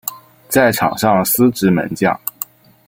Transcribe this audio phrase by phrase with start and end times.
[0.49, 2.19] 在场上司职门将。